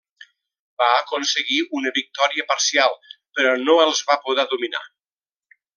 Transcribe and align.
Va 0.81 0.87
aconseguir 1.01 1.59
una 1.81 1.91
victòria 1.99 2.47
parcial, 2.53 2.97
però 3.37 3.55
no 3.69 3.79
els 3.87 4.05
va 4.11 4.21
poder 4.29 4.51
dominar. 4.55 4.87